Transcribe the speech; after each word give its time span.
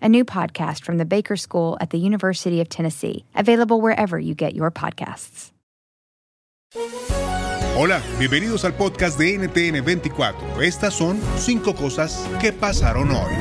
a 0.00 0.08
new 0.08 0.24
podcast 0.24 0.84
from 0.84 0.98
the 0.98 1.04
Baker 1.04 1.36
School 1.36 1.76
at 1.80 1.90
the 1.90 1.98
University 1.98 2.60
of 2.60 2.68
Tennessee, 2.68 3.24
available 3.34 3.80
wherever 3.80 4.18
you 4.18 4.34
get 4.34 4.54
your 4.54 4.70
podcasts. 4.70 5.52
Hola, 7.76 8.02
bienvenidos 8.18 8.64
al 8.64 8.74
podcast 8.74 9.18
de 9.18 9.34
NTN 9.38 9.84
24. 9.84 10.62
Estas 10.62 10.94
son 10.94 11.20
cinco 11.36 11.74
cosas 11.74 12.28
que 12.40 12.52
pasaron 12.52 13.10
hoy. 13.10 13.32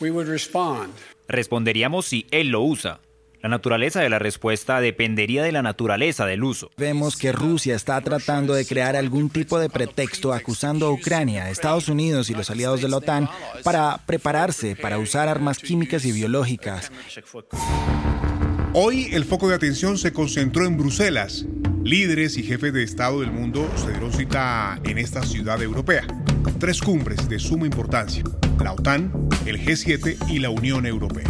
We 0.00 0.10
would 0.10 0.28
respond. 0.28 0.92
Responderíamos 1.26 2.04
si 2.04 2.26
él 2.30 2.50
lo 2.50 2.62
usa. 2.62 3.00
La 3.40 3.48
naturaleza 3.48 4.00
de 4.00 4.08
la 4.08 4.18
respuesta 4.18 4.80
dependería 4.80 5.44
de 5.44 5.52
la 5.52 5.62
naturaleza 5.62 6.26
del 6.26 6.42
uso. 6.42 6.72
Vemos 6.76 7.16
que 7.16 7.30
Rusia 7.30 7.76
está 7.76 8.00
tratando 8.00 8.52
de 8.52 8.66
crear 8.66 8.96
algún 8.96 9.30
tipo 9.30 9.60
de 9.60 9.70
pretexto 9.70 10.32
acusando 10.32 10.86
a 10.86 10.90
Ucrania, 10.90 11.48
Estados 11.48 11.88
Unidos 11.88 12.30
y 12.30 12.34
los 12.34 12.50
aliados 12.50 12.82
de 12.82 12.88
la 12.88 12.96
OTAN 12.96 13.28
para 13.62 13.98
prepararse 14.06 14.74
para 14.74 14.98
usar 14.98 15.28
armas 15.28 15.58
químicas 15.58 16.04
y 16.04 16.10
biológicas. 16.10 16.90
Hoy 18.72 19.08
el 19.12 19.24
foco 19.24 19.48
de 19.48 19.54
atención 19.54 19.98
se 19.98 20.12
concentró 20.12 20.66
en 20.66 20.76
Bruselas. 20.76 21.46
Líderes 21.84 22.36
y 22.38 22.42
jefes 22.42 22.72
de 22.72 22.82
Estado 22.82 23.20
del 23.20 23.30
mundo 23.30 23.70
se 23.76 23.90
dieron 23.90 24.12
cita 24.12 24.80
en 24.82 24.98
esta 24.98 25.22
ciudad 25.22 25.62
europea. 25.62 26.02
Tres 26.58 26.80
cumbres 26.82 27.28
de 27.28 27.38
suma 27.38 27.66
importancia, 27.66 28.24
la 28.60 28.72
OTAN, 28.72 29.12
el 29.46 29.64
G7 29.64 30.28
y 30.28 30.40
la 30.40 30.50
Unión 30.50 30.86
Europea. 30.86 31.26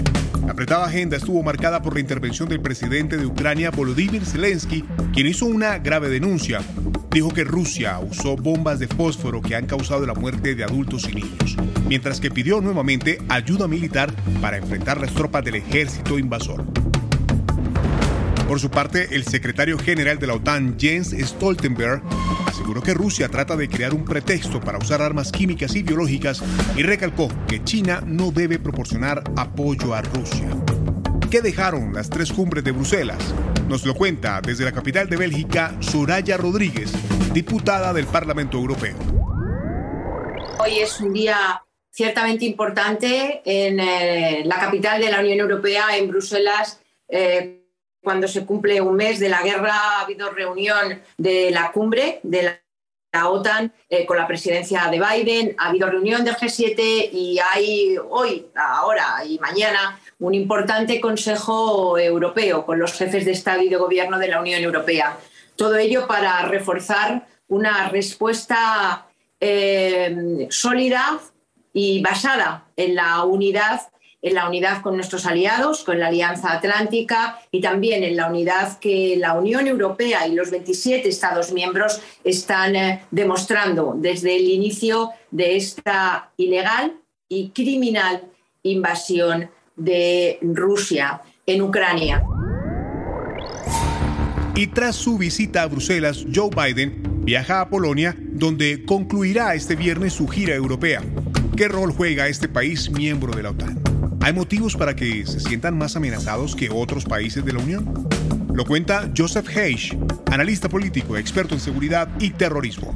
La 0.49 0.53
apretada 0.53 0.87
agenda 0.87 1.19
estuvo 1.19 1.43
marcada 1.43 1.83
por 1.83 1.93
la 1.93 2.01
intervención 2.01 2.49
del 2.49 2.63
presidente 2.63 3.19
de 3.19 3.27
Ucrania, 3.27 3.71
Volodymyr 3.71 4.25
Zelensky, 4.25 4.83
quien 5.13 5.27
hizo 5.27 5.45
una 5.45 5.77
grave 5.77 6.09
denuncia. 6.09 6.61
Dijo 7.11 7.29
que 7.29 7.45
Rusia 7.45 7.99
usó 7.99 8.35
bombas 8.35 8.79
de 8.79 8.89
fósforo 8.89 9.43
que 9.43 9.55
han 9.55 9.67
causado 9.67 10.07
la 10.07 10.15
muerte 10.15 10.55
de 10.55 10.65
adultos 10.65 11.07
y 11.07 11.17
niños, 11.17 11.55
mientras 11.87 12.19
que 12.19 12.31
pidió 12.31 12.63
nuevamente 12.63 13.19
ayuda 13.29 13.69
militar 13.69 14.11
para 14.41 14.57
enfrentar 14.57 14.99
las 14.99 15.13
tropas 15.13 15.45
del 15.45 15.57
ejército 15.57 16.19
invasor. 16.19 16.65
Por 18.49 18.59
su 18.59 18.71
parte, 18.71 19.15
el 19.15 19.25
secretario 19.25 19.79
general 19.79 20.19
de 20.19 20.29
la 20.29 20.33
OTAN, 20.33 20.79
Jens 20.79 21.11
Stoltenberg, 21.11 22.01
aseguró 22.59 22.83
que 22.83 22.93
Rusia 22.93 23.29
trata 23.29 23.55
de 23.55 23.69
crear 23.69 23.95
un 23.95 24.05
pretexto 24.05 24.61
para 24.61 24.79
usar 24.79 25.01
armas 25.01 25.31
químicas 25.31 25.77
y 25.77 25.85
biológicas 25.85 26.43
y 26.77 26.83
recalcó 26.83 27.29
que 27.47 27.63
China 27.63 28.03
no 28.05 28.33
debe 28.33 28.59
proporcionar 28.59 29.23
apoyo 29.37 29.95
a 29.95 30.03
Rusia. 30.03 30.49
¿Qué 31.31 31.41
dejaron 31.41 31.95
las 31.95 32.11
tres 32.11 32.33
cumbres 32.33 32.65
de 32.65 32.73
Bruselas? 32.73 33.19
Nos 33.69 33.87
lo 33.87 33.95
cuenta 33.95 34.41
desde 34.41 34.65
la 34.65 34.73
capital 34.73 35.09
de 35.09 35.17
Bélgica 35.17 35.77
Soraya 35.79 36.37
Rodríguez, 36.37 36.93
diputada 37.33 37.93
del 37.93 38.07
Parlamento 38.07 38.59
Europeo. 38.59 38.97
Hoy 40.59 40.81
es 40.81 41.01
un 41.01 41.13
día 41.13 41.63
ciertamente 41.93 42.45
importante 42.45 43.41
en 43.45 43.79
eh, 43.79 44.43
la 44.45 44.59
capital 44.59 45.01
de 45.01 45.13
la 45.13 45.21
Unión 45.21 45.39
Europea, 45.39 45.97
en 45.97 46.09
Bruselas. 46.09 46.81
Eh, 47.09 47.68
cuando 48.03 48.29
se 48.29 48.45
cumple 48.45 48.81
un 48.81 48.97
mes 48.97 49.19
de 49.19 49.29
la 49.29 49.43
guerra, 49.43 49.73
ha 49.75 50.01
habido 50.03 50.31
reunión 50.31 51.03
de 51.17 51.51
la 51.51 51.73
cumbre 51.73 52.21
de 52.23 52.43
la 52.43 53.29
OTAN 53.29 53.73
eh, 53.89 54.05
con 54.07 54.17
la 54.17 54.27
presidencia 54.27 54.87
de 54.89 55.01
Biden, 55.01 55.55
ha 55.59 55.69
habido 55.69 55.89
reunión 55.89 56.25
del 56.25 56.37
G7 56.37 57.11
y 57.13 57.39
hay 57.39 57.97
hoy, 58.11 58.47
ahora 58.55 59.25
y 59.27 59.39
mañana 59.39 59.99
un 60.19 60.35
importante 60.35 61.01
Consejo 61.01 61.99
Europeo 61.99 62.67
con 62.67 62.79
los 62.79 62.93
jefes 62.93 63.25
de 63.25 63.33
Estado 63.33 63.63
y 63.63 63.69
de 63.69 63.77
Gobierno 63.77 64.19
de 64.19 64.29
la 64.29 64.41
Unión 64.41 64.63
Europea. 64.63 65.19
Todo 65.57 65.77
ello 65.77 66.07
para 66.07 66.43
reforzar 66.43 67.27
una 67.49 67.89
respuesta 67.89 69.07
eh, 69.41 70.47
sólida 70.51 71.19
y 71.73 72.03
basada 72.03 72.67
en 72.77 72.95
la 72.95 73.25
unidad 73.25 73.83
en 74.21 74.35
la 74.35 74.49
unidad 74.49 74.83
con 74.83 74.97
nuestros 74.97 75.27
aliados, 75.27 75.85
con 75.85 75.99
la 75.99 76.09
Alianza 76.09 76.53
Atlántica 76.53 77.39
y 77.51 77.61
también 77.61 78.03
en 78.03 78.17
la 78.17 78.29
unidad 78.29 78.79
que 78.79 79.17
la 79.17 79.35
Unión 79.35 79.67
Europea 79.67 80.27
y 80.27 80.35
los 80.35 80.51
27 80.51 81.09
Estados 81.09 81.53
miembros 81.53 82.01
están 82.25 82.75
eh, 82.75 83.03
demostrando 83.11 83.95
desde 83.97 84.37
el 84.37 84.49
inicio 84.49 85.11
de 85.31 85.57
esta 85.57 86.31
ilegal 86.37 86.95
y 87.29 87.51
criminal 87.51 88.23
invasión 88.63 89.51
de 89.77 90.39
Rusia 90.43 91.21
en 91.47 91.63
Ucrania. 91.63 92.25
Y 94.57 94.67
tras 94.67 94.97
su 94.97 95.17
visita 95.17 95.63
a 95.63 95.67
Bruselas, 95.67 96.27
Joe 96.35 96.51
Biden 96.51 97.25
viaja 97.25 97.61
a 97.61 97.69
Polonia, 97.69 98.17
donde 98.19 98.85
concluirá 98.85 99.55
este 99.55 99.77
viernes 99.77 100.15
su 100.15 100.27
gira 100.27 100.57
europea. 100.57 101.01
¿Qué 101.57 101.69
rol 101.69 101.93
juega 101.93 102.27
este 102.27 102.49
país 102.49 102.91
miembro 102.91 103.33
de 103.37 103.43
la 103.45 103.51
OTAN? 103.51 103.88
¿Hay 104.21 104.33
motivos 104.33 104.77
para 104.77 104.95
que 104.95 105.25
se 105.27 105.41
sientan 105.41 105.79
más 105.79 105.97
amenazados 105.97 106.57
que 106.57 106.69
otros 106.71 107.05
países 107.05 107.45
de 107.45 107.53
la 107.53 107.61
Unión? 107.61 108.09
Lo 108.53 108.65
cuenta 108.65 109.09
Joseph 109.17 109.49
Heisch, 109.57 109.97
analista 110.31 110.69
político, 110.69 111.17
experto 111.17 111.55
en 111.55 111.61
seguridad 111.61 112.09
y 112.19 112.31
terrorismo. 112.31 112.93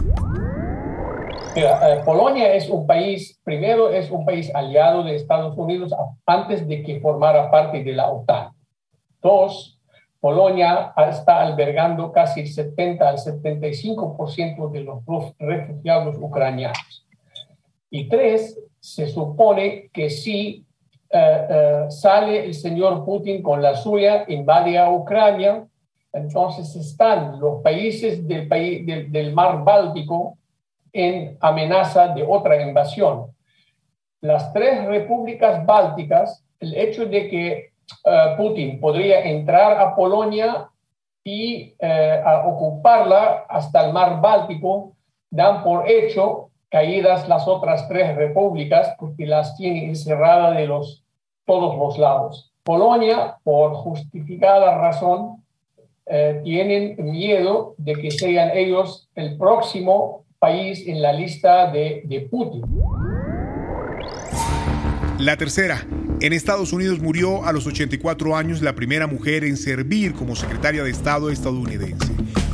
Eh, 1.55 1.71
Polonia 2.05 2.53
es 2.55 2.69
un 2.69 2.87
país, 2.87 3.39
primero 3.45 3.93
es 3.93 4.11
un 4.11 4.25
país 4.25 4.51
aliado 4.55 5.05
de 5.05 5.15
Estados 5.15 5.57
Unidos 5.57 5.95
antes 6.27 6.67
de 6.67 6.83
que 6.83 7.01
formara 7.01 7.51
parte 7.51 7.85
de 7.85 7.93
la 7.93 8.11
OTAN. 8.11 8.51
Dos, 9.23 9.79
Polonia 10.21 10.93
está 11.09 11.41
albergando 11.41 12.11
casi 12.11 12.41
el 12.41 12.49
70 12.49 13.09
al 13.09 13.17
75% 13.19 14.71
de 14.71 14.81
los 14.81 15.03
refugiados 15.39 16.17
ucranianos. 16.19 17.07
Y 17.91 18.09
tres, 18.09 18.59
se 18.81 19.07
supone 19.07 19.91
que 19.93 20.11
sí 20.11 20.67
eh, 21.15 21.47
eh, 21.51 21.91
sale 21.91 22.47
el 22.47 22.55
señor 22.55 23.05
Putin 23.05 23.43
con 23.43 23.61
la 23.61 23.75
suya, 23.75 24.25
invade 24.29 24.79
a 24.79 24.91
Ucrania, 24.91 25.67
entonces 26.11 26.75
están 26.75 27.39
los 27.39 27.63
países 27.63 28.27
del, 28.27 28.49
país, 28.49 28.87
del, 28.87 29.35
mar 29.35 29.63
Báltico 29.63 30.39
en 30.91 31.37
amenaza 31.41 32.09
de 32.09 32.23
otra 32.23 32.63
invasión. 32.63 33.27
Las 34.23 34.55
tres 34.55 34.87
repúblicas 34.87 35.67
bálticas, 35.67 36.43
el 36.61 36.75
hecho 36.75 37.05
de 37.05 37.29
que 37.29 37.51
eh, 37.51 38.35
Putin 38.39 38.81
podría 38.81 39.21
entrar 39.23 39.79
a 39.79 39.95
Polonia 39.95 40.71
y 41.23 41.75
ocuparla 42.47 43.45
hasta 43.51 43.85
el 43.85 43.93
mar 43.93 44.21
Báltico, 44.23 44.95
dan 45.31 45.63
por 45.63 45.89
hecho 45.89 46.51
caídas 46.71 47.29
las 47.29 47.47
otras 47.47 47.87
tres 47.87 48.17
repúblicas 48.17 48.95
porque 48.99 49.27
las 49.27 49.57
tiene 49.57 49.85
encerradas 49.85 50.57
de 50.57 50.67
los 50.67 51.02
todos 51.47 51.77
los 51.79 51.99
lados. 51.99 52.53
Polonia, 52.63 53.37
por 53.43 53.75
justificada 53.75 54.79
razón, 54.79 55.43
eh, 56.07 56.41
tienen 56.45 56.97
miedo 56.99 57.75
de 57.79 57.95
que 57.95 58.11
sean 58.11 58.51
ellos 58.57 59.09
el 59.15 59.37
próximo 59.37 60.25
país 60.39 60.87
en 60.87 61.01
la 61.01 61.13
lista 61.13 61.71
de, 61.71 62.03
de 62.05 62.21
Putin. 62.23 62.63
La 65.19 65.37
tercera, 65.37 65.87
en 66.21 66.33
Estados 66.33 66.73
Unidos 66.73 67.01
murió 67.01 67.45
a 67.45 67.53
los 67.53 67.67
84 67.67 68.37
años 68.37 68.63
la 68.63 68.75
primera 68.75 69.07
mujer 69.07 69.45
en 69.45 69.57
servir 69.57 70.15
como 70.15 70.35
secretaria 70.35 70.83
de 70.83 70.91
Estado 70.91 71.31
estadounidense. 71.31 72.13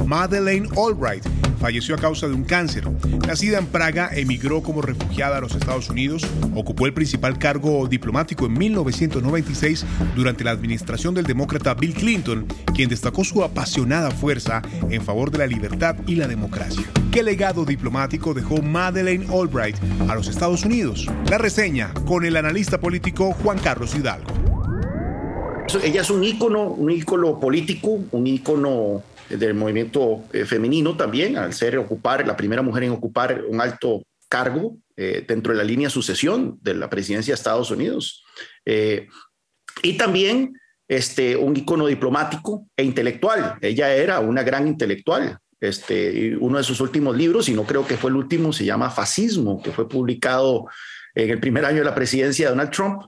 Madeleine 0.09 0.67
Albright, 0.75 1.23
falleció 1.61 1.95
a 1.95 1.99
causa 1.99 2.27
de 2.29 2.33
un 2.33 2.43
cáncer. 2.43 2.85
Nacida 3.27 3.59
en 3.59 3.67
Praga, 3.67 4.09
emigró 4.11 4.63
como 4.63 4.81
refugiada 4.81 5.37
a 5.37 5.41
los 5.43 5.55
Estados 5.55 5.91
Unidos, 5.91 6.27
ocupó 6.55 6.87
el 6.87 6.95
principal 6.95 7.39
cargo 7.39 7.87
diplomático 7.87 8.47
en 8.47 8.55
1996 8.55 9.85
durante 10.17 10.45
la 10.45 10.53
administración 10.53 11.13
del 11.13 11.27
demócrata 11.27 11.75
Bill 11.75 11.93
Clinton, 11.93 12.47
quien 12.75 12.89
destacó 12.89 13.23
su 13.23 13.45
apasionada 13.45 14.11
fuerza 14.11 14.63
en 14.89 15.03
favor 15.03 15.31
de 15.31 15.39
la 15.39 15.47
libertad 15.47 15.97
y 16.07 16.15
la 16.15 16.27
democracia. 16.27 16.85
¿Qué 17.13 17.23
legado 17.23 17.67
diplomático 17.67 18.33
dejó 18.33 18.63
Madeleine 18.63 19.27
Albright 19.31 19.77
a 20.09 20.15
los 20.15 20.29
Estados 20.29 20.65
Unidos? 20.65 21.07
La 21.29 21.37
reseña 21.37 21.93
con 22.07 22.25
el 22.25 22.39
analista 22.39 22.81
político 22.81 23.35
Juan 23.35 23.59
Carlos 23.59 23.95
Hidalgo. 23.95 24.33
Ella 25.83 26.01
es 26.01 26.09
un 26.09 26.25
ícono, 26.25 26.63
un 26.71 26.91
ícono 26.91 27.39
político, 27.39 27.99
un 28.11 28.27
ícono 28.27 29.03
del 29.29 29.55
movimiento 29.55 30.25
eh, 30.33 30.45
femenino 30.45 30.97
también, 30.97 31.37
al 31.37 31.53
ser 31.53 31.79
ocupar 31.79 32.27
la 32.27 32.37
primera 32.37 32.63
mujer 32.63 32.85
en 32.85 32.93
ocupar 32.93 33.45
un 33.49 33.61
alto 33.61 34.03
cargo 34.29 34.77
eh, 34.97 35.25
dentro 35.27 35.53
de 35.53 35.59
la 35.59 35.65
línea 35.65 35.91
sucesión 35.91 36.59
de 36.63 36.75
la 36.75 36.91
presidencia 36.91 37.33
de 37.33 37.37
Estados 37.37 37.71
Unidos. 37.71 38.25
Eh, 38.65 39.09
y 39.83 39.97
también 39.97 40.55
este, 40.87 41.37
un 41.37 41.57
ícono 41.57 41.87
diplomático 41.87 42.67
e 42.77 42.83
intelectual. 42.83 43.57
Ella 43.61 43.95
era 43.95 44.21
una 44.21 44.43
gran 44.43 44.67
intelectual. 44.67 45.39
Este, 45.61 46.37
uno 46.39 46.59
de 46.59 46.65
sus 46.65 46.81
últimos 46.81 47.17
libros, 47.17 47.49
y 47.49 47.53
no 47.53 47.65
creo 47.65 47.87
que 47.87 47.97
fue 47.97 48.11
el 48.11 48.17
último, 48.17 48.53
se 48.53 48.65
llama 48.65 48.91
Fascismo, 48.91 49.61
que 49.61 49.73
fue 49.73 49.89
publicado 49.89 50.67
en 51.15 51.31
el 51.31 51.41
primer 51.41 51.65
año 51.65 51.79
de 51.79 51.85
la 51.85 51.95
presidencia 51.95 52.47
de 52.47 52.51
Donald 52.51 52.71
Trump 52.71 53.03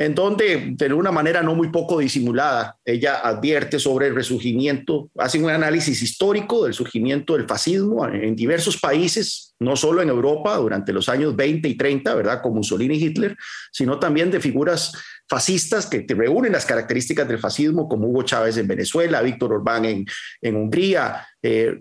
en 0.00 0.14
donde 0.14 0.72
de 0.76 0.94
una 0.94 1.12
manera 1.12 1.42
no 1.42 1.54
muy 1.54 1.68
poco 1.68 1.98
disimulada, 1.98 2.78
ella 2.86 3.20
advierte 3.20 3.78
sobre 3.78 4.06
el 4.06 4.14
resurgimiento, 4.14 5.10
hace 5.18 5.38
un 5.38 5.50
análisis 5.50 6.00
histórico 6.00 6.64
del 6.64 6.72
surgimiento 6.72 7.36
del 7.36 7.46
fascismo 7.46 8.08
en 8.08 8.34
diversos 8.34 8.80
países, 8.80 9.54
no 9.58 9.76
solo 9.76 10.00
en 10.00 10.08
Europa 10.08 10.56
durante 10.56 10.94
los 10.94 11.10
años 11.10 11.36
20 11.36 11.68
y 11.68 11.76
30, 11.76 12.14
¿verdad? 12.14 12.40
Como 12.40 12.56
Mussolini 12.56 12.94
y 12.94 13.04
Hitler, 13.04 13.36
sino 13.70 13.98
también 13.98 14.30
de 14.30 14.40
figuras 14.40 14.90
fascistas 15.28 15.84
que 15.84 16.06
reúnen 16.08 16.52
las 16.52 16.64
características 16.64 17.28
del 17.28 17.38
fascismo, 17.38 17.86
como 17.86 18.08
Hugo 18.08 18.22
Chávez 18.22 18.56
en 18.56 18.68
Venezuela, 18.68 19.20
Víctor 19.20 19.52
Orbán 19.52 19.84
en, 19.84 20.06
en 20.40 20.56
Hungría, 20.56 21.28
eh, 21.42 21.78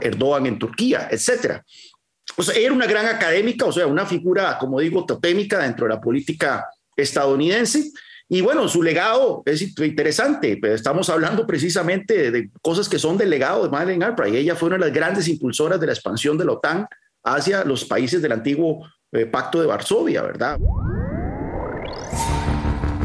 Erdogan 0.00 0.46
en 0.46 0.58
Turquía, 0.58 1.06
etcétera. 1.08 1.64
O 2.36 2.42
sea, 2.42 2.56
era 2.56 2.72
una 2.72 2.86
gran 2.86 3.06
académica, 3.06 3.64
o 3.64 3.72
sea, 3.72 3.86
una 3.86 4.06
figura, 4.06 4.58
como 4.58 4.80
digo, 4.80 5.06
totémica 5.06 5.60
dentro 5.60 5.86
de 5.86 5.94
la 5.94 6.00
política 6.00 6.66
estadounidense. 7.00 7.90
Y 8.28 8.42
bueno, 8.42 8.68
su 8.68 8.82
legado 8.82 9.42
es 9.44 9.60
interesante, 9.60 10.56
pero 10.62 10.74
estamos 10.74 11.08
hablando 11.10 11.46
precisamente 11.46 12.30
de 12.30 12.48
cosas 12.62 12.88
que 12.88 12.98
son 12.98 13.18
del 13.18 13.28
legado 13.28 13.64
de 13.64 13.70
Madeleine 13.70 14.04
Albright. 14.04 14.36
Ella 14.36 14.54
fue 14.54 14.68
una 14.68 14.78
de 14.78 14.84
las 14.84 14.94
grandes 14.94 15.26
impulsoras 15.26 15.80
de 15.80 15.86
la 15.86 15.92
expansión 15.92 16.38
de 16.38 16.44
la 16.44 16.52
OTAN 16.52 16.86
hacia 17.24 17.64
los 17.64 17.84
países 17.84 18.22
del 18.22 18.32
antiguo 18.32 18.86
eh, 19.12 19.26
Pacto 19.26 19.60
de 19.60 19.66
Varsovia, 19.66 20.22
¿verdad? 20.22 20.58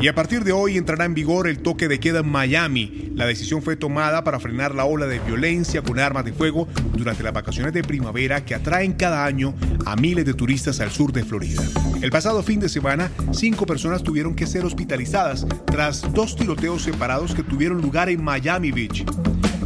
Y 0.06 0.08
a 0.08 0.14
partir 0.14 0.44
de 0.44 0.52
hoy 0.52 0.78
entrará 0.78 1.06
en 1.06 1.16
vigor 1.16 1.48
el 1.48 1.64
toque 1.64 1.88
de 1.88 2.00
queda 2.00 2.20
en 2.20 2.30
Miami. 2.30 3.12
La 3.16 3.26
decisión 3.26 3.64
fue 3.64 3.76
tomada 3.76 4.24
para 4.24 4.40
frenar 4.40 4.76
la 4.76 4.86
ola 4.86 5.08
de 5.08 5.18
violencia 5.18 5.82
con 5.82 5.98
armas 5.98 6.24
de 6.24 6.32
fuego 6.32 6.68
durante 6.94 7.24
las 7.24 7.34
vacaciones 7.34 7.74
de 7.74 7.84
primavera 7.84 8.46
que 8.46 8.54
atraen 8.54 8.94
cada 8.94 9.26
año 9.26 9.56
a 9.84 9.96
miles 9.96 10.24
de 10.24 10.36
turistas 10.36 10.80
al 10.80 10.92
sur 10.92 11.12
de 11.12 11.24
Florida. 11.24 11.64
El 12.04 12.12
pasado 12.12 12.44
fin 12.44 12.60
de 12.60 12.70
semana, 12.70 13.10
cinco 13.32 13.66
personas 13.66 14.04
tuvieron 14.04 14.36
que 14.36 14.46
ser 14.46 14.64
hospitalizadas 14.64 15.48
tras 15.66 16.14
dos 16.14 16.36
tiroteos 16.36 16.84
separados 16.84 17.34
que 17.34 17.42
tuvieron 17.42 17.82
lugar 17.82 18.08
en 18.08 18.24
Miami 18.24 18.72
Beach. 18.72 19.04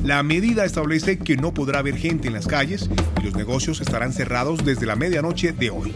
La 0.05 0.23
medida 0.23 0.63
establece 0.63 1.17
que 1.17 1.35
no 1.35 1.53
podrá 1.53 1.79
haber 1.79 1.97
gente 1.97 2.29
en 2.29 2.35
las 2.35 2.47
calles 2.47 2.89
y 3.21 3.25
los 3.25 3.35
negocios 3.35 3.81
estarán 3.81 4.13
cerrados 4.13 4.63
desde 4.63 4.85
la 4.85 4.95
medianoche 4.95 5.51
de 5.51 5.69
hoy 5.69 5.93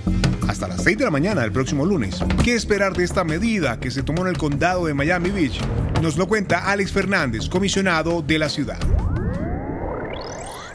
hasta 0.54 0.68
las 0.68 0.84
6 0.84 1.00
de 1.00 1.04
la 1.06 1.10
mañana 1.10 1.42
del 1.42 1.52
próximo 1.52 1.84
lunes. 1.84 2.24
¿Qué 2.44 2.54
esperar 2.54 2.94
de 2.94 3.04
esta 3.04 3.24
medida 3.24 3.80
que 3.80 3.90
se 3.90 4.04
tomó 4.04 4.22
en 4.22 4.28
el 4.28 4.38
condado 4.38 4.86
de 4.86 4.94
Miami 4.94 5.32
Beach? 5.32 5.60
Nos 6.02 6.16
lo 6.16 6.28
cuenta 6.28 6.72
Alex 6.72 6.92
Fernández, 6.92 7.50
comisionado 7.50 8.22
de 8.22 8.38
la 8.38 8.50
ciudad. 8.50 8.78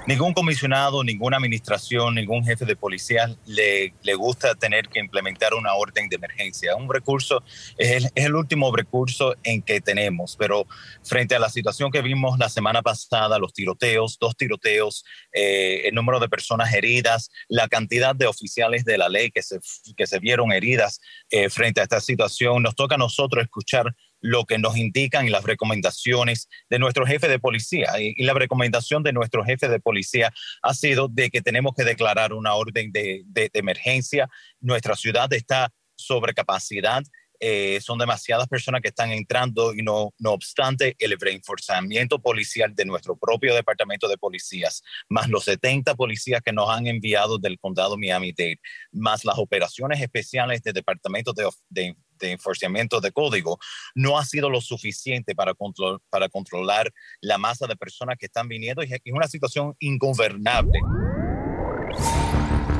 Ningún 0.08 0.32
comisionado, 0.32 1.04
ninguna 1.04 1.36
administración, 1.36 2.14
ningún 2.14 2.42
jefe 2.42 2.64
de 2.64 2.76
policía 2.76 3.28
le, 3.44 3.92
le 4.02 4.14
gusta 4.14 4.54
tener 4.54 4.88
que 4.88 5.00
implementar 5.00 5.52
una 5.52 5.74
orden 5.74 6.08
de 6.08 6.16
emergencia. 6.16 6.74
Un 6.76 6.90
recurso 6.90 7.42
es 7.76 7.90
el, 7.90 8.04
es 8.14 8.24
el, 8.24 8.34
último 8.34 8.74
recurso 8.74 9.34
en 9.42 9.60
que 9.60 9.82
tenemos, 9.82 10.34
pero 10.38 10.66
frente 11.02 11.34
a 11.34 11.38
la 11.38 11.50
situación 11.50 11.90
que 11.90 12.00
vimos 12.00 12.38
la 12.38 12.48
semana 12.48 12.80
pasada, 12.80 13.38
los 13.38 13.52
tiroteos, 13.52 14.16
dos 14.18 14.34
tiroteos, 14.34 15.04
eh, 15.30 15.82
el 15.84 15.94
número 15.94 16.20
de 16.20 16.30
personas 16.30 16.72
heridas, 16.72 17.30
la 17.46 17.68
cantidad 17.68 18.16
de 18.16 18.28
oficiales 18.28 18.86
de 18.86 18.96
la 18.96 19.10
ley 19.10 19.30
que 19.30 19.42
se, 19.42 19.58
que 19.94 20.06
se 20.06 20.18
vieron 20.20 20.52
heridas 20.52 21.02
eh, 21.28 21.50
frente 21.50 21.80
a 21.80 21.82
esta 21.82 22.00
situación, 22.00 22.62
nos 22.62 22.74
toca 22.74 22.94
a 22.94 22.98
nosotros 22.98 23.44
escuchar 23.44 23.94
lo 24.20 24.44
que 24.44 24.58
nos 24.58 24.76
indican 24.76 25.26
y 25.26 25.30
las 25.30 25.44
recomendaciones 25.44 26.48
de 26.68 26.78
nuestro 26.78 27.06
jefe 27.06 27.28
de 27.28 27.38
policía. 27.38 27.92
Y, 28.00 28.24
la 28.24 28.34
recomendación 28.34 29.02
de 29.02 29.12
nuestro 29.12 29.44
jefe 29.44 29.68
de 29.68 29.80
policía 29.80 30.32
ha 30.62 30.74
sido 30.74 31.08
de 31.08 31.30
que 31.30 31.40
tenemos 31.40 31.72
que 31.76 31.84
declarar 31.84 32.32
una 32.32 32.54
orden 32.54 32.92
de, 32.92 33.22
de, 33.26 33.50
de 33.52 33.58
emergencia. 33.58 34.28
Nuestra 34.60 34.96
ciudad 34.96 35.32
está 35.32 35.72
sobre 35.96 36.34
capacidad. 36.34 37.02
Eh, 37.40 37.80
son 37.80 37.98
demasiadas 37.98 38.48
personas 38.48 38.80
que 38.80 38.88
están 38.88 39.10
entrando 39.12 39.72
y 39.72 39.82
no, 39.82 40.12
no 40.18 40.32
obstante 40.32 40.96
el 40.98 41.16
reforzamiento 41.18 42.20
policial 42.20 42.74
de 42.74 42.84
nuestro 42.84 43.16
propio 43.16 43.54
departamento 43.54 44.08
de 44.08 44.18
policías, 44.18 44.82
más 45.08 45.28
los 45.28 45.44
70 45.44 45.94
policías 45.94 46.42
que 46.42 46.52
nos 46.52 46.68
han 46.68 46.86
enviado 46.86 47.38
del 47.38 47.58
condado 47.58 47.96
Miami-Dade, 47.96 48.60
más 48.92 49.24
las 49.24 49.38
operaciones 49.38 50.00
especiales 50.00 50.62
del 50.62 50.74
departamento 50.74 51.32
de, 51.32 51.48
de, 51.68 51.96
de 52.18 52.32
enforzamiento 52.32 53.00
de 53.00 53.12
código, 53.12 53.58
no 53.94 54.18
ha 54.18 54.24
sido 54.24 54.50
lo 54.50 54.60
suficiente 54.60 55.34
para, 55.34 55.54
control, 55.54 56.00
para 56.10 56.28
controlar 56.28 56.92
la 57.20 57.38
masa 57.38 57.66
de 57.66 57.76
personas 57.76 58.16
que 58.18 58.26
están 58.26 58.48
viniendo 58.48 58.82
y 58.82 58.92
es 58.92 59.00
una 59.12 59.28
situación 59.28 59.74
ingobernable. 59.78 60.80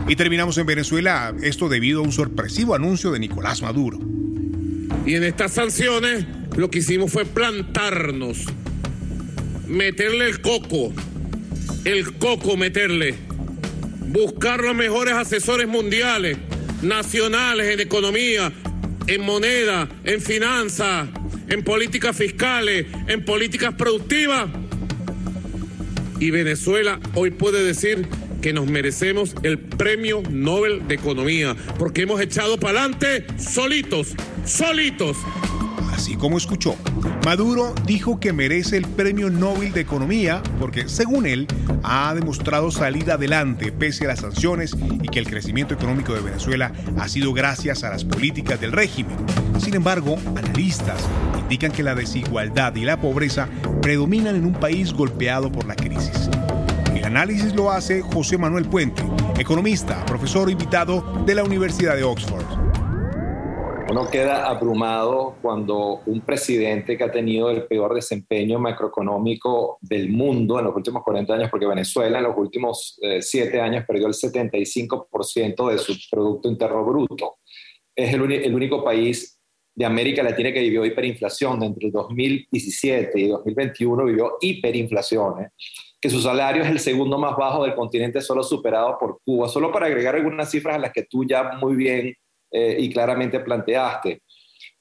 Y 0.09 0.17
terminamos 0.17 0.57
en 0.57 0.67
Venezuela, 0.67 1.35
esto 1.43 1.69
debido 1.69 2.01
a 2.01 2.03
un 2.03 2.13
sorpresivo 2.13 2.75
anuncio 2.75 3.13
de 3.13 3.19
Nicolás 3.19 3.61
Maduro. 3.61 3.99
Y 5.07 5.15
en 5.15 5.25
estas 5.25 5.53
sanciones 5.53 6.27
lo 6.57 6.71
que 6.71 6.81
hicimos 6.81 7.13
fue 7.13 7.25
plantarnos, 7.25 8.45
meterle 9.67 10.27
el 10.27 10.41
coco, 10.41 10.93
el 11.85 12.15
coco 12.15 12.57
meterle, 12.57 13.15
buscar 14.09 14.61
los 14.61 14.75
mejores 14.75 15.15
asesores 15.15 15.69
mundiales, 15.69 16.37
nacionales 16.83 17.73
en 17.73 17.81
economía, 17.81 18.53
en 19.07 19.21
moneda, 19.23 19.89
en 20.05 20.21
finanzas, 20.21 21.09
en 21.49 21.65
políticas 21.65 22.17
fiscales, 22.17 22.87
en 23.07 23.25
políticas 23.25 23.75
productivas. 23.75 24.49
Y 26.21 26.31
Venezuela 26.31 26.99
hoy 27.15 27.31
puede 27.31 27.63
decir 27.63 28.07
que 28.41 28.53
nos 28.53 28.67
merecemos 28.67 29.35
el 29.43 29.59
premio 29.59 30.23
Nobel 30.31 30.87
de 30.87 30.95
Economía, 30.95 31.57
porque 31.79 32.03
hemos 32.03 32.21
echado 32.21 32.59
para 32.59 32.81
adelante 32.81 33.27
solitos, 33.39 34.15
solitos. 34.45 35.17
Así 35.93 36.15
como 36.15 36.39
escuchó, 36.39 36.77
Maduro 37.25 37.75
dijo 37.85 38.21
que 38.21 38.33
merece 38.33 38.77
el 38.77 38.87
premio 38.87 39.31
Nobel 39.31 39.73
de 39.73 39.81
Economía 39.81 40.43
porque, 40.61 40.89
según 40.89 41.27
él, 41.27 41.49
ha 41.83 42.15
demostrado 42.15 42.71
salir 42.71 43.11
adelante 43.11 43.73
pese 43.73 44.05
a 44.05 44.09
las 44.09 44.21
sanciones 44.21 44.77
y 45.03 45.09
que 45.09 45.19
el 45.19 45.27
crecimiento 45.27 45.75
económico 45.75 46.15
de 46.15 46.21
Venezuela 46.21 46.73
ha 46.99 47.09
sido 47.09 47.33
gracias 47.33 47.83
a 47.83 47.91
las 47.91 48.05
políticas 48.05 48.61
del 48.61 48.71
régimen. 48.73 49.17
Sin 49.59 49.75
embargo, 49.75 50.19
analistas 50.37 51.03
indican 51.41 51.73
que 51.73 51.83
la 51.83 51.97
desigualdad 51.97 52.77
y 52.77 52.85
la 52.85 53.01
pobreza 53.01 53.49
predominan 53.83 54.37
en 54.37 54.45
un 54.45 54.55
país 54.55 54.93
golpeado 54.93 55.51
por 55.51 55.67
la 55.67 55.75
crisis. 55.75 56.31
Análisis 57.09 57.55
lo 57.55 57.71
hace 57.71 58.03
José 58.03 58.37
Manuel 58.37 58.69
Puente, 58.69 59.03
economista, 59.39 60.05
profesor 60.05 60.51
invitado 60.51 61.01
de 61.25 61.35
la 61.35 61.43
Universidad 61.43 61.97
de 61.97 62.05
Oxford. 62.05 62.45
Uno 63.91 64.11
queda 64.11 64.47
abrumado 64.47 65.37
cuando 65.41 66.03
un 66.05 66.21
presidente 66.21 66.99
que 66.99 67.05
ha 67.05 67.11
tenido 67.11 67.51
el 67.51 67.67
peor 67.67 67.95
desempeño 67.95 68.59
macroeconómico 68.59 69.79
del 69.81 70.11
mundo 70.11 70.59
en 70.59 70.67
los 70.67 70.77
últimos 70.77 71.03
40 71.03 71.33
años, 71.33 71.51
porque 71.51 71.65
Venezuela 71.65 72.19
en 72.19 72.25
los 72.25 72.37
últimos 72.37 72.99
eh, 73.01 73.23
7 73.23 73.59
años 73.59 73.87
perdió 73.89 74.07
el 74.07 74.13
75% 74.13 75.71
de 75.71 75.79
su 75.79 75.95
Producto 76.11 76.51
Interno 76.51 76.85
Bruto. 76.85 77.39
Es 77.97 78.13
el, 78.13 78.31
el 78.31 78.55
único 78.55 78.85
país 78.85 79.41
de 79.75 79.87
América 79.87 80.23
Latina 80.23 80.53
que 80.53 80.61
vivió 80.61 80.85
hiperinflación. 80.85 81.63
Entre 81.63 81.87
el 81.87 81.93
2017 81.93 83.19
y 83.19 83.29
2021 83.29 84.05
vivió 84.05 84.37
hiperinflación. 84.43 85.45
¿eh? 85.45 85.49
Que 86.01 86.11
su 86.11 86.21
salario 86.21 86.63
es 86.63 86.71
el 86.71 86.79
segundo 86.79 87.19
más 87.19 87.37
bajo 87.37 87.65
del 87.65 87.75
continente, 87.75 88.21
solo 88.21 88.43
superado 88.43 88.97
por 88.99 89.19
Cuba. 89.25 89.49
Solo 89.49 89.73
para 89.73 89.87
agregar 89.87 90.15
algunas 90.15 90.51
cifras 90.51 90.77
a 90.77 90.79
las 90.79 90.93
que 90.93 91.05
tú 91.05 91.25
ya 91.25 91.53
muy 91.61 91.75
bien 91.75 92.15
eh, 92.51 92.77
y 92.79 92.91
claramente 92.93 93.41
planteaste. 93.41 94.23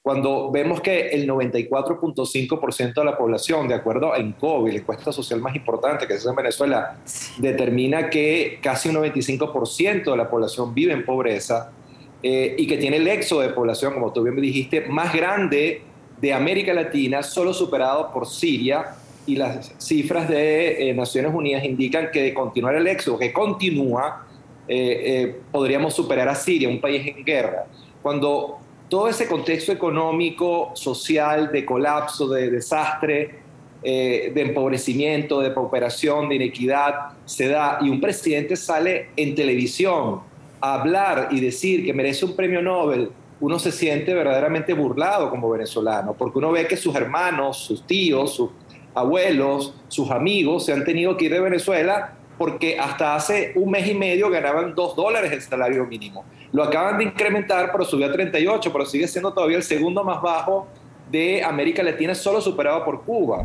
cuando 0.00 0.50
vemos 0.50 0.80
que 0.80 1.08
el 1.08 1.28
94.5% 1.28 2.94
de 2.94 3.04
la 3.04 3.18
población, 3.18 3.68
de 3.68 3.74
acuerdo 3.74 4.14
a 4.14 4.18
INCOVI, 4.18 4.72
la 4.72 4.78
encuesta 4.78 5.12
social 5.12 5.40
más 5.42 5.54
importante 5.54 6.06
que 6.06 6.14
se 6.14 6.20
hace 6.20 6.28
en 6.30 6.36
Venezuela, 6.36 6.98
determina 7.36 8.08
que 8.08 8.58
casi 8.62 8.88
un 8.88 8.96
95% 8.96 10.10
de 10.10 10.16
la 10.16 10.30
población 10.30 10.72
vive 10.72 10.94
en 10.94 11.04
pobreza 11.04 11.72
eh, 12.22 12.54
y 12.56 12.66
que 12.66 12.78
tiene 12.78 12.96
el 12.96 13.06
éxodo 13.06 13.40
de 13.40 13.50
población, 13.50 13.92
como 13.92 14.12
tú 14.12 14.22
bien 14.22 14.34
me 14.34 14.40
dijiste, 14.40 14.86
más 14.88 15.12
grande 15.12 15.82
de 16.20 16.32
América 16.32 16.72
Latina, 16.72 17.22
solo 17.22 17.52
superado 17.52 18.10
por 18.10 18.26
Siria, 18.26 18.96
y 19.28 19.36
las 19.36 19.74
cifras 19.78 20.28
de 20.28 20.90
eh, 20.90 20.94
Naciones 20.94 21.32
Unidas 21.34 21.64
indican 21.64 22.10
que 22.10 22.22
de 22.22 22.34
continuar 22.34 22.74
el 22.74 22.86
éxodo, 22.86 23.18
que 23.18 23.32
continúa, 23.32 24.26
eh, 24.66 25.36
podríamos 25.52 25.94
superar 25.94 26.28
a 26.28 26.34
Siria, 26.34 26.68
un 26.68 26.80
país 26.80 27.06
en 27.06 27.24
guerra. 27.24 27.66
Cuando 28.02 28.58
todo 28.88 29.08
ese 29.08 29.28
contexto 29.28 29.70
económico, 29.70 30.72
social, 30.74 31.52
de 31.52 31.64
colapso, 31.64 32.28
de 32.28 32.50
desastre, 32.50 33.34
eh, 33.82 34.32
de 34.34 34.42
empobrecimiento, 34.42 35.40
de 35.40 35.50
pauperación, 35.50 36.28
de 36.28 36.36
inequidad, 36.36 37.10
se 37.24 37.48
da 37.48 37.78
y 37.80 37.90
un 37.90 38.00
presidente 38.00 38.56
sale 38.56 39.10
en 39.16 39.34
televisión 39.34 40.20
a 40.60 40.74
hablar 40.80 41.28
y 41.30 41.40
decir 41.40 41.84
que 41.84 41.92
merece 41.92 42.24
un 42.24 42.34
premio 42.34 42.60
Nobel, 42.60 43.10
uno 43.40 43.58
se 43.58 43.70
siente 43.70 44.14
verdaderamente 44.14 44.72
burlado 44.72 45.30
como 45.30 45.48
venezolano, 45.50 46.14
porque 46.14 46.38
uno 46.38 46.50
ve 46.50 46.66
que 46.66 46.76
sus 46.76 46.94
hermanos, 46.96 47.58
sus 47.58 47.86
tíos, 47.86 48.34
sus 48.34 48.50
abuelos, 48.98 49.74
sus 49.88 50.10
amigos 50.10 50.66
se 50.66 50.72
han 50.72 50.84
tenido 50.84 51.16
que 51.16 51.26
ir 51.26 51.32
de 51.32 51.40
Venezuela 51.40 52.14
porque 52.36 52.78
hasta 52.78 53.16
hace 53.16 53.52
un 53.56 53.70
mes 53.70 53.86
y 53.88 53.94
medio 53.94 54.30
ganaban 54.30 54.74
dos 54.74 54.94
dólares 54.94 55.32
el 55.32 55.42
salario 55.42 55.84
mínimo. 55.84 56.24
Lo 56.52 56.62
acaban 56.62 56.98
de 56.98 57.04
incrementar, 57.04 57.70
pero 57.72 57.84
subió 57.84 58.06
a 58.06 58.12
38, 58.12 58.72
pero 58.72 58.86
sigue 58.86 59.08
siendo 59.08 59.32
todavía 59.32 59.56
el 59.56 59.62
segundo 59.62 60.04
más 60.04 60.22
bajo 60.22 60.68
de 61.10 61.42
América 61.42 61.82
Latina, 61.82 62.14
solo 62.14 62.40
superado 62.40 62.84
por 62.84 63.02
Cuba. 63.02 63.44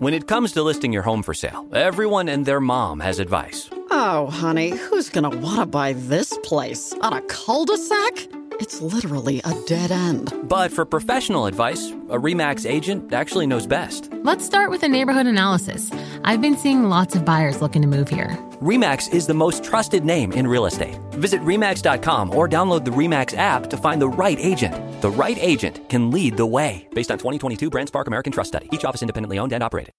When 0.00 0.12
it 0.12 0.26
comes 0.26 0.50
to 0.52 0.62
listing 0.62 0.92
your 0.92 1.02
home 1.02 1.22
for 1.22 1.34
sale, 1.34 1.68
everyone 1.72 2.28
and 2.28 2.44
their 2.44 2.60
mom 2.60 2.98
has 2.98 3.20
advice. 3.20 3.70
Oh, 3.90 4.26
honey, 4.26 4.70
who's 4.70 5.08
going 5.08 5.30
to 5.30 5.36
want 5.38 5.60
to 5.60 5.66
buy 5.66 5.92
this 5.92 6.36
place? 6.42 6.92
On 7.00 7.12
a 7.12 7.20
cul 7.22 7.64
de 7.64 7.76
sac? 7.76 8.26
It's 8.58 8.80
literally 8.80 9.40
a 9.44 9.54
dead 9.66 9.92
end. 9.92 10.32
But 10.44 10.72
for 10.72 10.84
professional 10.84 11.46
advice, 11.46 11.90
a 12.08 12.18
REMAX 12.18 12.68
agent 12.68 13.12
actually 13.12 13.46
knows 13.46 13.66
best. 13.68 14.08
Let's 14.24 14.44
start 14.44 14.70
with 14.70 14.82
a 14.82 14.88
neighborhood 14.88 15.26
analysis. 15.26 15.90
I've 16.24 16.40
been 16.40 16.56
seeing 16.56 16.84
lots 16.88 17.14
of 17.14 17.24
buyers 17.24 17.60
looking 17.62 17.82
to 17.82 17.88
move 17.88 18.08
here. 18.08 18.36
REMAX 18.64 19.12
is 19.12 19.26
the 19.26 19.34
most 19.34 19.62
trusted 19.62 20.06
name 20.06 20.32
in 20.32 20.46
real 20.46 20.64
estate. 20.64 20.98
Visit 21.10 21.42
REMAX.com 21.42 22.34
or 22.34 22.48
download 22.48 22.86
the 22.86 22.90
REMAX 22.90 23.36
app 23.36 23.68
to 23.68 23.76
find 23.76 24.00
the 24.00 24.08
right 24.08 24.38
agent. 24.40 24.74
The 25.02 25.10
right 25.10 25.36
agent 25.38 25.86
can 25.90 26.10
lead 26.10 26.38
the 26.38 26.46
way. 26.46 26.88
Based 26.94 27.10
on 27.10 27.18
2022 27.18 27.70
BrandSpark 27.70 28.06
American 28.06 28.32
Trust 28.32 28.48
Study, 28.48 28.70
each 28.72 28.86
office 28.86 29.02
independently 29.02 29.38
owned 29.38 29.52
and 29.52 29.62
operated. 29.62 29.92